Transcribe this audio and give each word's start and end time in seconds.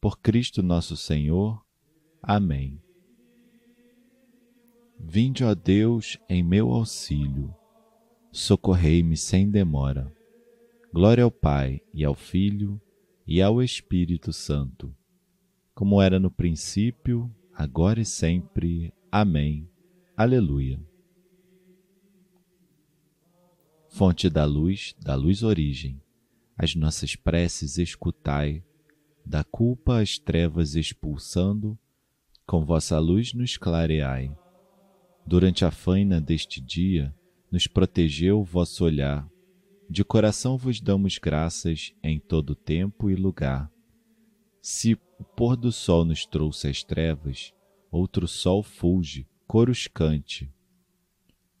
por 0.00 0.18
Cristo 0.18 0.62
nosso 0.62 0.96
Senhor. 0.96 1.62
Amém. 2.22 2.80
Vinde, 4.98 5.44
ó 5.44 5.54
Deus, 5.54 6.18
em 6.28 6.42
meu 6.42 6.70
auxílio. 6.70 7.54
Socorrei-me 8.32 9.16
sem 9.16 9.50
demora. 9.50 10.14
Glória 10.92 11.24
ao 11.24 11.30
Pai, 11.30 11.80
e 11.92 12.04
ao 12.04 12.14
Filho, 12.14 12.80
e 13.26 13.42
ao 13.42 13.62
Espírito 13.62 14.32
Santo, 14.32 14.94
como 15.74 16.00
era 16.00 16.18
no 16.18 16.30
princípio, 16.30 17.32
agora 17.54 18.00
e 18.00 18.04
sempre. 18.04 18.92
Amém. 19.10 19.68
Aleluia. 20.16 20.82
Fonte 23.88 24.30
da 24.30 24.44
luz, 24.44 24.94
da 25.00 25.14
luz 25.14 25.42
origem, 25.42 26.00
as 26.56 26.74
nossas 26.74 27.16
preces 27.16 27.78
escutai 27.78 28.64
da 29.30 29.44
culpa 29.44 30.00
as 30.00 30.18
trevas 30.18 30.74
expulsando, 30.74 31.78
com 32.44 32.64
vossa 32.64 32.98
luz 32.98 33.32
nos 33.32 33.56
clareai. 33.56 34.36
Durante 35.24 35.64
a 35.64 35.70
faina 35.70 36.20
deste 36.20 36.60
dia, 36.60 37.14
nos 37.48 37.68
protegeu 37.68 38.42
vosso 38.42 38.84
olhar. 38.84 39.24
De 39.88 40.02
coração 40.02 40.58
vos 40.58 40.80
damos 40.80 41.16
graças 41.16 41.94
em 42.02 42.18
todo 42.18 42.56
tempo 42.56 43.08
e 43.08 43.14
lugar. 43.14 43.70
Se 44.60 44.94
o 45.16 45.24
pôr 45.24 45.56
do 45.56 45.70
sol 45.70 46.04
nos 46.04 46.26
trouxe 46.26 46.66
as 46.66 46.82
trevas, 46.82 47.54
outro 47.88 48.26
sol 48.26 48.64
fulge, 48.64 49.28
coros 49.46 49.86
cante, 49.86 50.52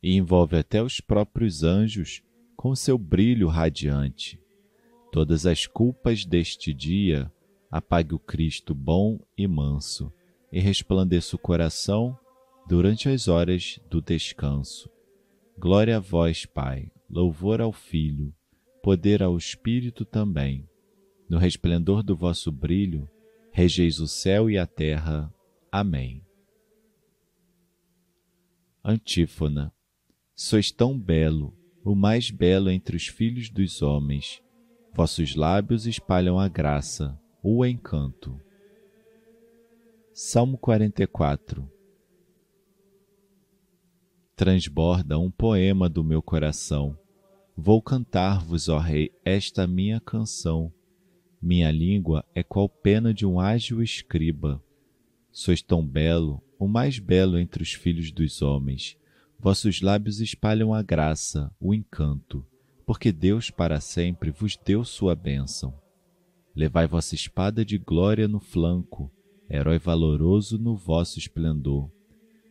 e 0.02 0.16
envolve 0.16 0.56
até 0.56 0.82
os 0.82 1.00
próprios 1.00 1.62
anjos 1.62 2.20
com 2.56 2.74
seu 2.74 2.98
brilho 2.98 3.46
radiante. 3.46 4.40
Todas 5.12 5.46
as 5.46 5.68
culpas 5.68 6.24
deste 6.24 6.74
dia 6.74 7.32
apague 7.70 8.14
o 8.14 8.18
Cristo 8.18 8.74
bom 8.74 9.20
e 9.38 9.46
manso, 9.46 10.12
e 10.50 10.58
resplandeça 10.58 11.36
o 11.36 11.38
coração 11.38 12.18
durante 12.66 13.08
as 13.08 13.28
horas 13.28 13.78
do 13.88 14.02
descanso. 14.02 14.90
Glória 15.56 15.98
a 15.98 16.00
vós, 16.00 16.44
Pai, 16.44 16.90
louvor 17.08 17.60
ao 17.60 17.72
Filho, 17.72 18.34
poder 18.82 19.22
ao 19.22 19.36
Espírito 19.36 20.04
também. 20.04 20.68
No 21.28 21.38
resplendor 21.38 22.02
do 22.02 22.16
vosso 22.16 22.50
brilho, 22.50 23.08
regeis 23.52 24.00
o 24.00 24.08
céu 24.08 24.50
e 24.50 24.58
a 24.58 24.66
terra. 24.66 25.32
Amém. 25.70 26.24
Antífona. 28.82 29.72
Sois 30.34 30.72
tão 30.72 30.98
belo, 30.98 31.54
o 31.84 31.94
mais 31.94 32.30
belo 32.30 32.70
entre 32.70 32.96
os 32.96 33.06
filhos 33.06 33.50
dos 33.50 33.82
homens. 33.82 34.42
Vossos 34.94 35.36
lábios 35.36 35.86
espalham 35.86 36.38
a 36.38 36.48
graça 36.48 37.20
o 37.42 37.64
encanto. 37.64 38.38
Salmo 40.12 40.58
44 40.58 41.66
Transborda 44.36 45.18
um 45.18 45.30
poema 45.30 45.88
do 45.88 46.04
meu 46.04 46.20
coração. 46.20 46.98
Vou 47.56 47.80
cantar-vos, 47.80 48.68
ó 48.68 48.78
Rei, 48.78 49.10
esta 49.24 49.66
minha 49.66 49.98
canção. 50.00 50.70
Minha 51.40 51.70
língua 51.70 52.26
é 52.34 52.42
qual 52.42 52.68
pena 52.68 53.14
de 53.14 53.24
um 53.24 53.40
ágil 53.40 53.82
escriba. 53.82 54.62
Sois 55.32 55.62
tão 55.62 55.86
belo, 55.86 56.42
o 56.58 56.68
mais 56.68 56.98
belo 56.98 57.38
entre 57.38 57.62
os 57.62 57.72
filhos 57.72 58.12
dos 58.12 58.42
homens. 58.42 58.98
Vossos 59.38 59.80
lábios 59.80 60.20
espalham 60.20 60.74
a 60.74 60.82
graça, 60.82 61.50
o 61.58 61.72
encanto, 61.72 62.46
porque 62.84 63.10
Deus 63.10 63.50
para 63.50 63.80
sempre 63.80 64.30
vos 64.30 64.58
deu 64.58 64.84
sua 64.84 65.14
bênção. 65.14 65.79
Levai 66.60 66.86
vossa 66.86 67.14
espada 67.14 67.64
de 67.64 67.78
glória 67.78 68.28
no 68.28 68.38
flanco, 68.38 69.10
herói 69.48 69.78
valoroso 69.78 70.58
no 70.58 70.76
vosso 70.76 71.18
esplendor. 71.18 71.90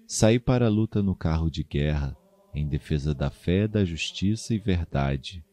Saí 0.07 0.39
para 0.39 0.65
a 0.65 0.67
luta 0.67 1.03
no 1.03 1.13
carro 1.13 1.47
de 1.47 1.63
guerra, 1.63 2.17
em 2.51 2.67
defesa 2.67 3.13
da 3.13 3.29
fé, 3.29 3.67
da 3.67 3.85
justiça 3.85 4.55
e 4.55 4.57
verdade. 4.57 5.45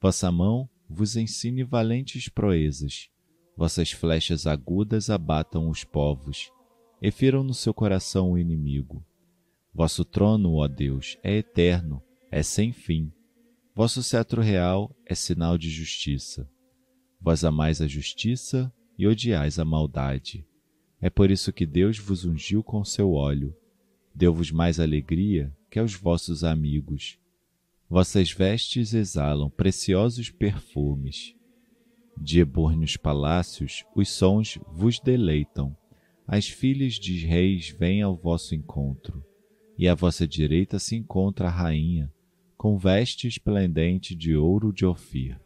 Vossa 0.00 0.32
mão 0.32 0.68
vos 0.90 1.16
ensine 1.16 1.62
valentes 1.62 2.28
proezas, 2.28 3.08
vossas 3.56 3.92
flechas 3.92 4.48
agudas 4.48 5.08
abatam 5.08 5.68
os 5.68 5.84
povos, 5.84 6.50
e 7.00 7.12
firam 7.12 7.44
no 7.44 7.54
seu 7.54 7.72
coração 7.72 8.32
o 8.32 8.38
inimigo. 8.38 9.06
Vosso 9.72 10.04
trono, 10.04 10.54
ó 10.54 10.66
Deus, 10.66 11.16
é 11.22 11.36
eterno, 11.36 12.02
é 12.32 12.42
sem 12.42 12.72
fim. 12.72 13.12
Vosso 13.76 14.02
cetro 14.02 14.42
real 14.42 14.90
é 15.06 15.14
sinal 15.14 15.56
de 15.56 15.70
justiça. 15.70 16.50
Vós 17.26 17.42
amais 17.42 17.82
a 17.82 17.88
justiça 17.88 18.72
e 18.96 19.04
odiais 19.04 19.58
a 19.58 19.64
maldade. 19.64 20.46
É 21.00 21.10
por 21.10 21.28
isso 21.28 21.52
que 21.52 21.66
Deus 21.66 21.98
vos 21.98 22.24
ungiu 22.24 22.62
com 22.62 22.84
seu 22.84 23.14
óleo, 23.14 23.52
deu-vos 24.14 24.52
mais 24.52 24.78
alegria 24.78 25.52
que 25.68 25.80
aos 25.80 25.92
vossos 25.92 26.44
amigos. 26.44 27.18
Vossas 27.90 28.30
vestes 28.30 28.94
exalam 28.94 29.50
preciosos 29.50 30.30
perfumes. 30.30 31.34
De 32.16 32.38
ebúrneos 32.38 32.96
palácios 32.96 33.84
os 33.92 34.08
sons 34.08 34.56
vos 34.72 35.00
deleitam. 35.00 35.76
As 36.28 36.48
filhas 36.48 36.94
de 36.94 37.26
reis 37.26 37.70
vêm 37.70 38.02
ao 38.02 38.14
vosso 38.14 38.54
encontro, 38.54 39.20
e 39.76 39.88
à 39.88 39.96
vossa 39.96 40.28
direita 40.28 40.78
se 40.78 40.94
encontra 40.94 41.48
a 41.48 41.50
rainha, 41.50 42.08
com 42.56 42.78
veste 42.78 43.26
esplendente 43.26 44.14
de 44.14 44.36
ouro 44.36 44.72
de 44.72 44.86
Ofir. 44.86 45.44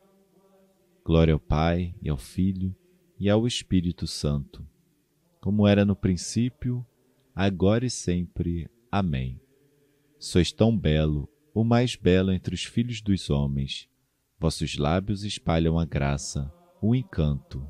Glória 1.04 1.32
ao 1.32 1.40
Pai, 1.40 1.94
e 2.02 2.08
ao 2.08 2.18
Filho, 2.18 2.74
e 3.18 3.28
ao 3.28 3.46
Espírito 3.46 4.06
Santo, 4.06 4.66
como 5.40 5.66
era 5.66 5.84
no 5.84 5.96
princípio, 5.96 6.86
agora 7.34 7.86
e 7.86 7.90
sempre. 7.90 8.70
Amém. 8.92 9.40
Sois 10.18 10.52
tão 10.52 10.76
belo, 10.76 11.28
o 11.54 11.64
mais 11.64 11.96
belo 11.96 12.32
entre 12.32 12.54
os 12.54 12.64
filhos 12.64 13.00
dos 13.00 13.30
homens. 13.30 13.88
Vossos 14.38 14.76
lábios 14.76 15.24
espalham 15.24 15.78
a 15.78 15.84
graça, 15.84 16.52
o 16.80 16.94
encanto. 16.94 17.66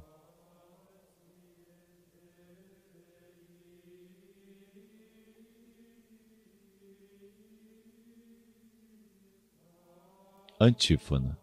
Antífona 10.60 11.38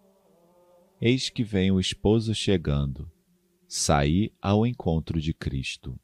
Eis 0.99 1.29
que 1.29 1.43
vem 1.43 1.69
o 1.69 1.79
esposo 1.79 2.33
chegando. 2.33 3.11
Saí 3.67 4.33
ao 4.41 4.65
encontro 4.65 5.21
de 5.21 5.31
Cristo. 5.31 5.99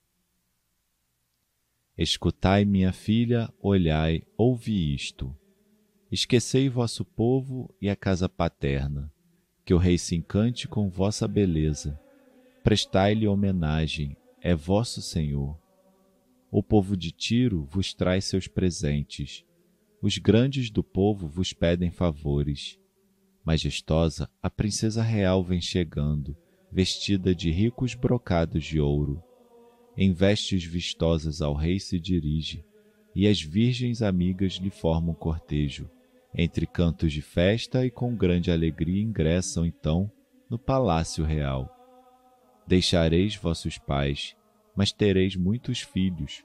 Escutai, 1.98 2.64
minha 2.64 2.94
filha, 2.94 3.52
olhai, 3.60 4.22
ouvi 4.38 4.94
isto. 4.94 5.36
Esquecei 6.12 6.70
vosso 6.70 7.04
povo 7.04 7.74
e 7.82 7.90
a 7.90 7.96
casa 7.96 8.30
paterna, 8.30 9.12
que 9.66 9.74
o 9.74 9.80
rei 9.80 9.98
se 9.98 10.16
encante 10.16 10.68
com 10.68 10.88
vossa 10.90 11.28
beleza. 11.28 12.00
Prestai-lhe 12.64 13.28
homenagem, 13.28 14.16
é 14.40 14.54
vosso 14.54 15.02
Senhor. 15.02 15.58
O 16.52 16.62
povo 16.62 16.96
de 16.96 17.12
Tiro 17.12 17.64
vos 17.64 17.96
traz 17.96 18.26
seus 18.26 18.48
presentes. 18.48 19.44
Os 20.04 20.20
grandes 20.20 20.70
do 20.70 20.84
povo 20.84 21.28
vos 21.28 21.52
pedem 21.52 21.90
favores 21.90 22.78
Majestosa, 23.46 24.30
a 24.42 24.50
princesa 24.50 25.04
real 25.04 25.44
vem 25.44 25.60
chegando, 25.60 26.36
vestida 26.72 27.36
de 27.36 27.52
ricos 27.52 27.94
brocados 27.94 28.64
de 28.64 28.80
ouro. 28.80 29.22
Em 29.98 30.14
vestes 30.14 30.64
vistosas 30.64 31.42
ao 31.42 31.54
rei 31.54 31.80
se 31.80 32.00
dirige, 32.00 32.64
e 33.14 33.28
as 33.28 33.42
virgens 33.42 34.02
amigas 34.02 34.54
lhe 34.54 34.70
formam 34.70 35.14
cortejo. 35.14 35.90
Entre 36.34 36.66
cantos 36.66 37.12
de 37.12 37.22
festa 37.22 37.86
e 37.86 37.92
com 37.92 38.16
grande 38.16 38.50
alegria 38.50 39.04
ingressam 39.04 39.66
então 39.66 40.10
no 40.50 40.58
palácio 40.58 41.24
real. 41.26 41.70
Deixareis 42.66 43.36
vossos 43.36 43.78
pais, 43.78 44.36
mas 44.76 44.92
tereis 44.92 45.36
muitos 45.36 45.82
filhos, 45.82 46.44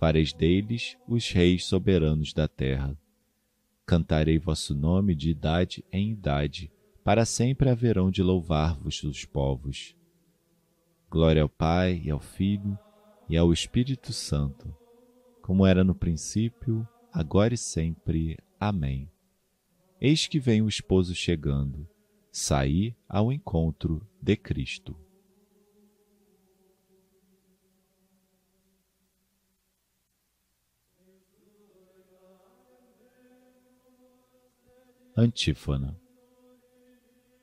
fareis 0.00 0.32
deles 0.32 0.96
os 1.06 1.30
reis 1.30 1.66
soberanos 1.66 2.32
da 2.32 2.48
terra. 2.48 2.98
Cantarei 3.88 4.38
vosso 4.38 4.74
nome 4.74 5.14
de 5.14 5.30
idade 5.30 5.82
em 5.90 6.10
idade, 6.10 6.70
para 7.02 7.24
sempre 7.24 7.70
haverão 7.70 8.10
de 8.10 8.22
louvar-vos 8.22 9.02
os 9.02 9.24
povos. 9.24 9.96
Glória 11.10 11.40
ao 11.40 11.48
Pai 11.48 12.02
e 12.04 12.10
ao 12.10 12.20
Filho 12.20 12.78
e 13.30 13.34
ao 13.34 13.50
Espírito 13.50 14.12
Santo, 14.12 14.76
como 15.40 15.64
era 15.64 15.82
no 15.82 15.94
princípio, 15.94 16.86
agora 17.10 17.54
e 17.54 17.56
sempre. 17.56 18.36
Amém. 18.60 19.08
Eis 19.98 20.26
que 20.26 20.38
vem 20.38 20.60
o 20.60 20.68
esposo 20.68 21.14
chegando, 21.14 21.88
saí 22.30 22.94
ao 23.08 23.32
encontro 23.32 24.06
de 24.20 24.36
Cristo. 24.36 24.94
Antífona. 35.20 36.00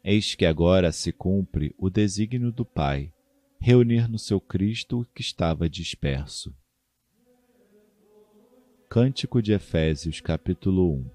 Eis 0.01 0.33
que 0.33 0.45
agora 0.45 0.93
se 0.93 1.11
cumpre 1.11 1.75
o 1.77 1.89
desígnio 1.89 2.49
do 2.49 2.63
Pai, 2.63 3.11
reunir 3.59 4.07
no 4.07 4.17
seu 4.17 4.39
Cristo 4.39 5.01
o 5.01 5.05
que 5.05 5.19
estava 5.19 5.67
disperso. 5.67 6.55
Cântico 8.87 9.41
de 9.41 9.51
Efésios, 9.51 10.21
capítulo 10.21 10.89
1 10.93 11.09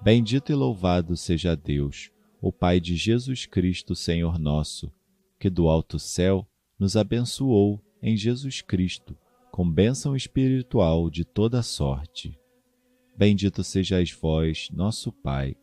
Bendito 0.00 0.52
e 0.52 0.54
louvado 0.54 1.16
seja 1.16 1.56
Deus, 1.56 2.12
o 2.40 2.52
Pai 2.52 2.78
de 2.78 2.94
Jesus 2.94 3.44
Cristo, 3.44 3.96
Senhor 3.96 4.38
nosso, 4.38 4.92
que 5.36 5.50
do 5.50 5.68
alto 5.68 5.98
céu 5.98 6.46
nos 6.78 6.96
abençoou 6.96 7.84
em 8.00 8.16
Jesus 8.16 8.62
Cristo 8.62 9.18
com 9.50 9.68
bênção 9.68 10.14
espiritual 10.14 11.10
de 11.10 11.24
toda 11.24 11.60
sorte 11.60 12.39
Bendito 13.20 13.62
sejais 13.62 14.10
vós, 14.10 14.70
nosso 14.72 15.12
Pai, 15.12 15.54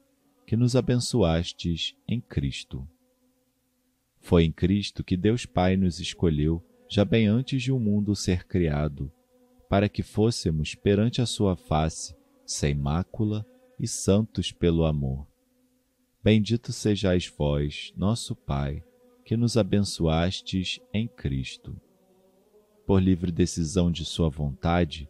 que 0.45 0.56
nos 0.56 0.75
abençoastes 0.75 1.95
em 2.07 2.21
Cristo. 2.21 2.88
Foi 4.19 4.44
em 4.44 4.51
Cristo 4.51 5.04
que 5.04 5.18
Deus 5.18 5.44
Pai 5.44 5.75
nos 5.75 6.00
escolheu, 6.00 6.63
já 6.88 7.04
bem 7.04 7.25
antes 7.25 7.63
de 7.63 7.71
o 7.71 7.77
um 7.77 7.80
mundo 7.80 8.15
ser 8.15 8.45
criado, 8.45 9.12
para 9.68 9.89
que 9.89 10.04
fôssemos 10.04 10.75
perante 10.75 11.19
a 11.19 11.25
Sua 11.25 11.56
face, 11.56 12.15
sem 12.45 12.75
mácula 12.75 13.44
e 13.80 13.88
santos 13.88 14.51
pelo 14.51 14.86
amor. 14.86 15.25
Bendito 16.24 16.71
sejais 16.71 17.25
vós, 17.25 17.92
nosso 17.98 18.36
Pai, 18.36 18.83
que 19.25 19.36
nos 19.36 19.57
abençoastes 19.57 20.80
em 20.94 21.07
Cristo. 21.07 21.75
Por 22.86 23.01
livre 23.01 23.31
decisão 23.31 23.92
de 23.92 24.06
Sua 24.06 24.30
vontade, 24.30 25.10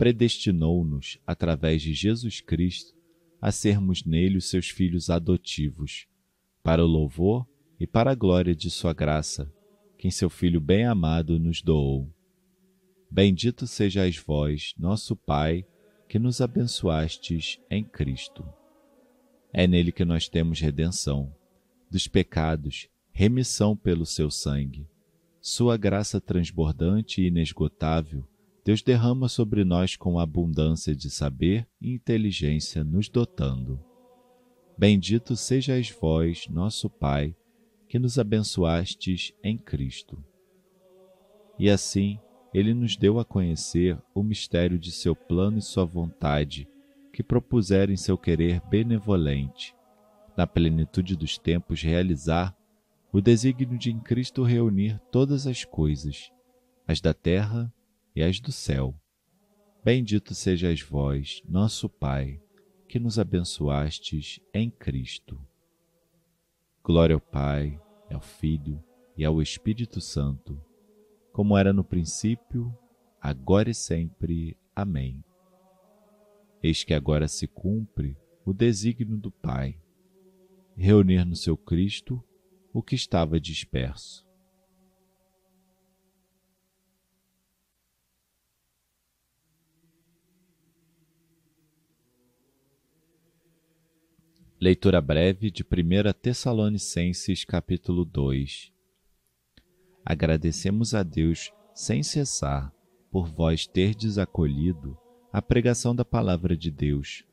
predestinou-nos, 0.00 1.18
através 1.26 1.82
de 1.82 1.92
Jesus 1.92 2.40
Cristo, 2.40 2.94
a 3.38 3.52
sermos 3.52 4.02
nele 4.02 4.38
os 4.38 4.48
seus 4.48 4.70
filhos 4.70 5.10
adotivos, 5.10 6.06
para 6.62 6.82
o 6.82 6.88
louvor 6.88 7.46
e 7.78 7.86
para 7.86 8.10
a 8.10 8.14
glória 8.14 8.56
de 8.56 8.70
Sua 8.70 8.94
graça, 8.94 9.52
que 9.98 10.10
seu 10.10 10.30
Filho 10.30 10.58
bem-amado 10.58 11.38
nos 11.38 11.60
doou. 11.60 12.10
Bendito 13.10 13.66
sejais 13.66 14.16
vós, 14.16 14.72
nosso 14.78 15.14
Pai, 15.14 15.66
que 16.08 16.18
nos 16.18 16.40
abençoastes 16.40 17.60
em 17.70 17.84
Cristo. 17.84 18.42
É 19.52 19.66
nele 19.66 19.92
que 19.92 20.06
nós 20.06 20.30
temos 20.30 20.60
redenção, 20.60 21.30
dos 21.90 22.08
pecados, 22.08 22.88
remissão 23.12 23.76
pelo 23.76 24.06
seu 24.06 24.30
sangue, 24.30 24.88
sua 25.42 25.76
graça 25.76 26.18
transbordante 26.22 27.20
e 27.20 27.26
inesgotável 27.26 28.26
Deus 28.64 28.82
derrama 28.82 29.28
sobre 29.28 29.64
nós 29.64 29.96
com 29.96 30.18
abundância 30.18 30.94
de 30.94 31.10
saber 31.10 31.66
e 31.80 31.94
inteligência, 31.94 32.84
nos 32.84 33.08
dotando. 33.08 33.80
Bendito 34.76 35.34
sejais 35.34 35.90
vós, 35.90 36.46
nosso 36.48 36.88
Pai, 36.88 37.34
que 37.88 37.98
nos 37.98 38.18
abençoastes 38.18 39.32
em 39.42 39.56
Cristo. 39.56 40.22
E 41.58 41.68
assim, 41.68 42.18
ele 42.52 42.74
nos 42.74 42.96
deu 42.96 43.18
a 43.18 43.24
conhecer 43.24 43.98
o 44.14 44.22
mistério 44.22 44.78
de 44.78 44.90
seu 44.90 45.14
plano 45.14 45.58
e 45.58 45.62
sua 45.62 45.84
vontade, 45.84 46.68
que 47.12 47.22
propuseram 47.22 47.92
em 47.92 47.96
seu 47.96 48.16
querer 48.16 48.60
benevolente, 48.68 49.74
na 50.36 50.46
plenitude 50.46 51.16
dos 51.16 51.36
tempos 51.36 51.82
realizar 51.82 52.56
o 53.12 53.20
desígnio 53.20 53.76
de 53.76 53.90
em 53.90 53.98
Cristo 53.98 54.42
reunir 54.42 55.00
todas 55.10 55.46
as 55.46 55.64
coisas, 55.64 56.30
as 56.86 57.00
da 57.00 57.12
terra 57.12 57.72
e 58.14 58.22
as 58.22 58.40
do 58.40 58.52
céu. 58.52 58.94
Bendito 59.84 60.34
sejais 60.34 60.82
vós, 60.82 61.42
nosso 61.48 61.88
Pai, 61.88 62.40
que 62.88 62.98
nos 62.98 63.18
abençoastes 63.18 64.40
em 64.52 64.70
Cristo. 64.70 65.40
Glória 66.82 67.14
ao 67.14 67.20
Pai, 67.20 67.80
ao 68.10 68.20
Filho 68.20 68.82
e 69.16 69.24
ao 69.24 69.40
Espírito 69.40 70.00
Santo, 70.00 70.60
como 71.32 71.56
era 71.56 71.72
no 71.72 71.84
princípio, 71.84 72.76
agora 73.20 73.70
e 73.70 73.74
sempre. 73.74 74.56
Amém. 74.74 75.22
Eis 76.62 76.84
que 76.84 76.94
agora 76.94 77.28
se 77.28 77.46
cumpre 77.46 78.16
o 78.44 78.52
desígnio 78.52 79.16
do 79.16 79.30
Pai, 79.30 79.78
reunir 80.76 81.24
no 81.24 81.36
seu 81.36 81.56
Cristo 81.56 82.22
o 82.72 82.82
que 82.82 82.94
estava 82.94 83.40
disperso 83.40 84.29
Leitura 94.62 95.00
breve 95.00 95.50
de 95.50 95.62
1 95.62 96.12
Tessalonicenses 96.20 97.46
capítulo 97.46 98.04
2 98.04 98.70
Agradecemos 100.04 100.94
a 100.94 101.02
Deus 101.02 101.50
sem 101.74 102.02
cessar 102.02 102.70
por 103.10 103.26
vós 103.26 103.66
terdes 103.66 104.18
acolhido 104.18 104.98
a 105.32 105.40
pregação 105.40 105.96
da 105.96 106.04
palavra 106.04 106.54
de 106.54 106.70
Deus, 106.70 107.24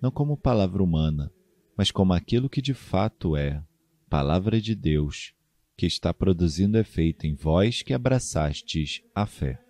não 0.00 0.10
como 0.10 0.36
palavra 0.36 0.82
humana, 0.82 1.32
mas 1.78 1.92
como 1.92 2.14
aquilo 2.14 2.50
que 2.50 2.60
de 2.60 2.74
fato 2.74 3.36
é, 3.36 3.62
palavra 4.10 4.60
de 4.60 4.74
Deus, 4.74 5.32
que 5.76 5.86
está 5.86 6.12
produzindo 6.12 6.76
efeito 6.76 7.28
em 7.28 7.36
vós 7.36 7.82
que 7.82 7.94
abraçastes 7.94 9.04
a 9.14 9.24
fé. 9.24 9.62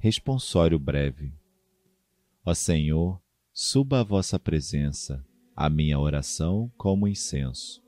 Responsório 0.00 0.78
breve. 0.78 1.34
Ó 2.46 2.54
Senhor, 2.54 3.20
suba 3.52 3.98
a 3.98 4.04
vossa 4.04 4.38
presença, 4.38 5.26
a 5.56 5.68
minha 5.68 5.98
oração 5.98 6.70
como 6.76 7.08
incenso. 7.08 7.82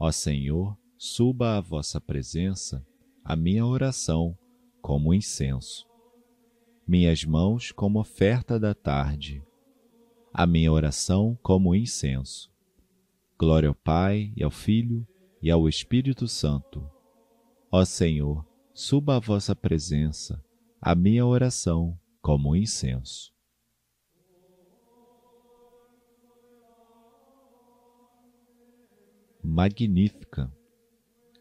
Ó 0.00 0.10
Senhor, 0.10 0.74
suba 0.96 1.58
a 1.58 1.60
vossa 1.60 2.00
presença, 2.00 2.82
a 3.22 3.36
minha 3.36 3.66
oração 3.66 4.38
como 4.80 5.12
incenso. 5.12 5.86
Minhas 6.86 7.22
mãos 7.26 7.72
como 7.72 8.00
oferta 8.00 8.58
da 8.58 8.72
tarde, 8.72 9.44
a 10.32 10.46
minha 10.46 10.72
oração 10.72 11.38
como 11.42 11.74
incenso. 11.74 12.50
Glória 13.38 13.68
ao 13.68 13.74
Pai 13.74 14.32
e 14.34 14.42
ao 14.42 14.50
Filho 14.50 15.06
e 15.42 15.50
ao 15.50 15.68
Espírito 15.68 16.26
Santo. 16.26 16.90
Ó 17.70 17.84
Senhor, 17.84 18.46
suba 18.72 19.16
a 19.16 19.20
vossa 19.20 19.54
presença, 19.54 20.42
a 20.80 20.94
minha 20.94 21.26
oração 21.26 21.98
como 22.22 22.54
incenso. 22.54 23.32
Magnífica. 29.42 30.52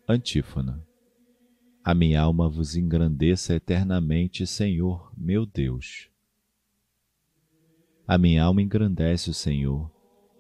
Antífona. 0.10 0.84
A 1.84 1.94
minha 1.94 2.22
alma 2.22 2.50
vos 2.50 2.76
engrandeça 2.76 3.54
eternamente, 3.54 4.48
Senhor, 4.48 5.12
meu 5.16 5.46
Deus. 5.46 6.10
A 8.08 8.18
minha 8.18 8.44
alma 8.44 8.62
engrandece 8.62 9.30
o 9.30 9.34
Senhor, 9.34 9.92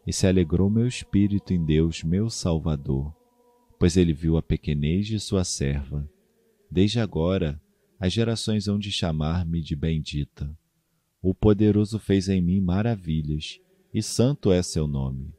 e 0.06 0.12
se 0.12 0.26
alegrou 0.26 0.70
meu 0.70 0.88
espírito 0.88 1.54
em 1.54 1.64
Deus, 1.64 2.04
meu 2.04 2.30
Salvador, 2.30 3.14
pois 3.78 3.96
ele 3.96 4.14
viu 4.14 4.38
a 4.38 4.42
pequenez 4.42 5.06
de 5.06 5.20
sua 5.20 5.44
serva. 5.44 6.10
Desde 6.72 7.00
agora 7.00 7.62
as 8.00 8.14
gerações 8.14 8.68
hão 8.68 8.78
de 8.78 8.92
chamar-me 8.92 9.62
de 9.62 9.76
bendita. 9.76 10.56
O 11.22 11.34
poderoso 11.34 11.98
fez 11.98 12.30
em 12.30 12.42
mim 12.42 12.62
maravilhas, 12.62 13.60
e 13.94 14.04
santo 14.04 14.52
é 14.52 14.62
seu 14.62 14.88
nome. 14.88 15.34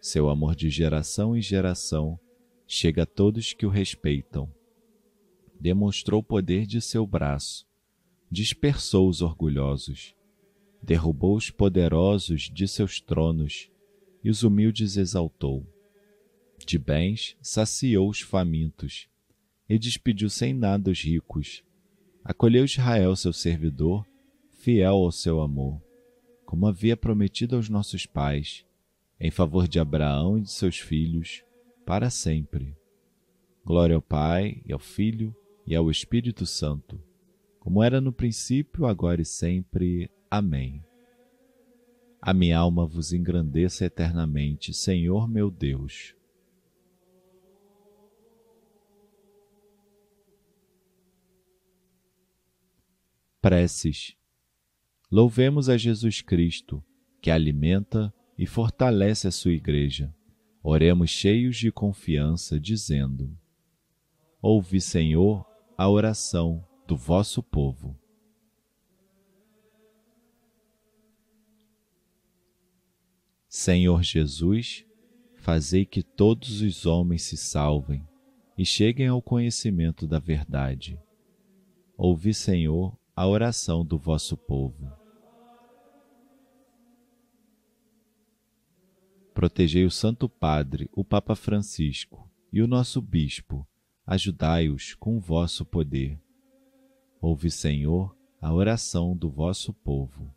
Seu 0.00 0.28
amor 0.28 0.56
de 0.56 0.68
geração 0.68 1.36
em 1.36 1.42
geração 1.42 2.18
chega 2.66 3.04
a 3.04 3.06
todos 3.06 3.52
que 3.52 3.64
o 3.64 3.68
respeitam. 3.68 4.52
Demonstrou 5.60 6.20
o 6.20 6.24
poder 6.24 6.66
de 6.66 6.80
seu 6.80 7.06
braço, 7.06 7.66
dispersou 8.30 9.08
os 9.08 9.22
orgulhosos, 9.22 10.14
derrubou 10.82 11.36
os 11.36 11.50
poderosos 11.50 12.50
de 12.52 12.66
seus 12.66 13.00
tronos 13.00 13.70
e 14.24 14.30
os 14.30 14.42
humildes 14.42 14.96
exaltou. 14.96 15.66
De 16.66 16.78
bens 16.78 17.36
saciou 17.40 18.08
os 18.08 18.20
famintos 18.20 19.06
e 19.68 19.78
despediu 19.78 20.28
sem 20.28 20.52
nada 20.52 20.90
os 20.90 21.02
ricos 21.02 21.62
acolheu 22.24 22.64
Israel, 22.64 23.14
seu 23.16 23.32
servidor, 23.32 24.06
fiel 24.58 24.94
ao 24.94 25.12
seu 25.12 25.40
amor, 25.40 25.80
como 26.44 26.66
havia 26.66 26.96
prometido 26.96 27.56
aos 27.56 27.68
nossos 27.68 28.06
pais, 28.06 28.64
em 29.18 29.30
favor 29.30 29.68
de 29.68 29.78
Abraão 29.78 30.38
e 30.38 30.42
de 30.42 30.50
seus 30.50 30.78
filhos, 30.78 31.44
para 31.84 32.10
sempre. 32.10 32.76
Glória 33.64 33.96
ao 33.96 34.02
Pai, 34.02 34.62
e 34.64 34.72
ao 34.72 34.78
Filho, 34.78 35.34
e 35.66 35.74
ao 35.74 35.90
Espírito 35.90 36.46
Santo, 36.46 37.00
como 37.60 37.82
era 37.82 38.00
no 38.00 38.12
princípio, 38.12 38.86
agora 38.86 39.20
e 39.20 39.24
sempre. 39.24 40.10
Amém. 40.30 40.82
A 42.20 42.32
minha 42.34 42.58
alma 42.58 42.86
vos 42.86 43.12
engrandeça 43.12 43.84
eternamente, 43.84 44.72
Senhor 44.72 45.28
meu 45.28 45.50
Deus. 45.50 46.14
Preces. 53.40 54.14
Louvemos 55.10 55.70
a 55.70 55.78
Jesus 55.78 56.20
Cristo, 56.20 56.84
que 57.22 57.30
alimenta 57.30 58.12
e 58.36 58.46
fortalece 58.46 59.26
a 59.26 59.30
sua 59.30 59.52
Igreja. 59.52 60.14
Oremos 60.62 61.08
cheios 61.08 61.56
de 61.56 61.72
confiança, 61.72 62.60
dizendo: 62.60 63.34
Ouvi, 64.42 64.78
Senhor, 64.78 65.46
a 65.74 65.88
oração 65.88 66.62
do 66.86 66.98
vosso 66.98 67.42
povo. 67.42 67.98
Senhor 73.48 74.02
Jesus, 74.02 74.84
fazei 75.36 75.86
que 75.86 76.02
todos 76.02 76.60
os 76.60 76.84
homens 76.84 77.22
se 77.22 77.38
salvem 77.38 78.06
e 78.56 78.66
cheguem 78.66 79.08
ao 79.08 79.22
conhecimento 79.22 80.06
da 80.06 80.18
verdade. 80.18 81.00
Ouvi, 81.96 82.34
Senhor, 82.34 82.99
a 83.20 83.26
oração 83.26 83.84
do 83.84 83.98
vosso 83.98 84.34
povo. 84.34 84.90
Protegei 89.34 89.84
o 89.84 89.90
Santo 89.90 90.26
Padre, 90.26 90.88
o 90.90 91.04
Papa 91.04 91.36
Francisco, 91.36 92.30
e 92.50 92.62
o 92.62 92.66
nosso 92.66 93.02
Bispo, 93.02 93.68
ajudai-os 94.06 94.94
com 94.94 95.18
o 95.18 95.20
vosso 95.20 95.66
poder. 95.66 96.18
Ouve, 97.20 97.50
Senhor, 97.50 98.16
a 98.40 98.54
oração 98.54 99.14
do 99.14 99.28
vosso 99.28 99.74
povo. 99.74 100.34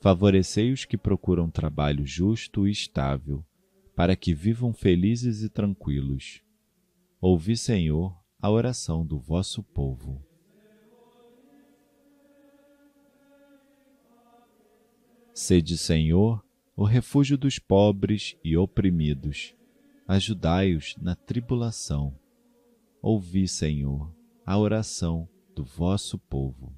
Favorecei 0.00 0.70
os 0.70 0.84
que 0.84 0.96
procuram 0.96 1.50
trabalho 1.50 2.06
justo 2.06 2.68
e 2.68 2.70
estável, 2.70 3.44
para 3.96 4.14
que 4.14 4.32
vivam 4.32 4.72
felizes 4.72 5.42
e 5.42 5.48
tranquilos. 5.50 6.45
Ouvi, 7.28 7.56
Senhor, 7.56 8.16
a 8.40 8.48
oração 8.48 9.04
do 9.04 9.18
vosso 9.18 9.60
povo. 9.60 10.24
Sede, 15.34 15.76
Senhor, 15.76 16.40
o 16.76 16.84
refúgio 16.84 17.36
dos 17.36 17.58
pobres 17.58 18.36
e 18.44 18.56
oprimidos. 18.56 19.56
Ajudai-os 20.06 20.94
na 20.98 21.16
tribulação. 21.16 22.16
Ouvi, 23.02 23.48
Senhor, 23.48 24.14
a 24.46 24.56
oração 24.56 25.28
do 25.52 25.64
vosso 25.64 26.20
povo. 26.20 26.72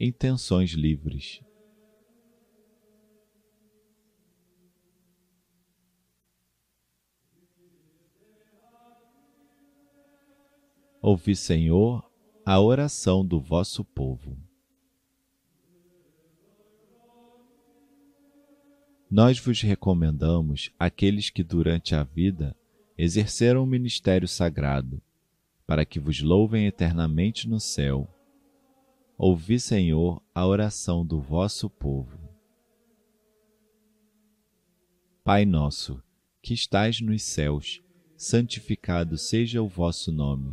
Intenções 0.00 0.72
livres. 0.72 1.40
Ouvi, 11.08 11.36
Senhor, 11.36 12.04
a 12.44 12.60
oração 12.60 13.24
do 13.24 13.40
vosso 13.40 13.84
povo. 13.84 14.36
Nós 19.08 19.38
vos 19.38 19.62
recomendamos 19.62 20.72
aqueles 20.76 21.30
que 21.30 21.44
durante 21.44 21.94
a 21.94 22.02
vida 22.02 22.56
exerceram 22.98 23.62
o 23.62 23.66
ministério 23.68 24.26
sagrado, 24.26 25.00
para 25.64 25.86
que 25.86 26.00
vos 26.00 26.20
louvem 26.20 26.66
eternamente 26.66 27.48
no 27.48 27.60
céu. 27.60 28.12
Ouvi, 29.16 29.60
Senhor, 29.60 30.20
a 30.34 30.44
oração 30.44 31.06
do 31.06 31.20
vosso 31.20 31.70
povo. 31.70 32.18
Pai 35.22 35.44
nosso, 35.44 36.02
que 36.42 36.52
estais 36.52 37.00
nos 37.00 37.22
céus, 37.22 37.80
santificado 38.16 39.16
seja 39.16 39.62
o 39.62 39.68
vosso 39.68 40.10
nome. 40.10 40.52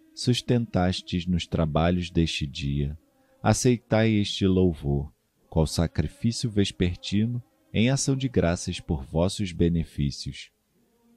sustentastes 0.13 1.25
nos 1.25 1.47
trabalhos 1.47 2.09
deste 2.09 2.45
dia, 2.45 2.97
aceitai 3.41 4.11
este 4.11 4.45
louvor, 4.45 5.11
qual 5.49 5.65
sacrifício 5.65 6.49
vespertino 6.49 7.41
em 7.73 7.89
ação 7.89 8.15
de 8.15 8.27
graças 8.27 8.79
por 8.79 9.03
vossos 9.03 9.51
benefícios. 9.51 10.51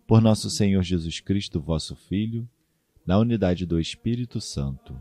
Por 0.07 0.21
nosso 0.21 0.51
Senhor 0.51 0.83
Jesus 0.83 1.21
Cristo, 1.21 1.61
vosso 1.61 1.97
Filho, 1.97 2.49
na 3.07 3.19
unidade 3.19 3.67
do 3.67 3.81
Espírito 3.81 4.41
Santo. 4.41 4.97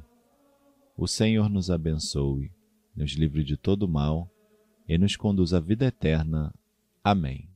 O 0.97 1.07
Senhor 1.07 1.49
nos 1.49 1.69
abençoe, 1.69 2.51
nos 2.95 3.11
livre 3.11 3.43
de 3.43 3.57
todo 3.57 3.87
mal 3.87 4.29
e 4.87 4.97
nos 4.97 5.15
conduz 5.15 5.53
à 5.53 5.59
vida 5.59 5.85
eterna. 5.85 6.53
Amém. 7.03 7.52